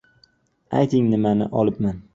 —Ayting, 0.79 1.07
nimani 1.13 1.49
olibman? 1.51 2.07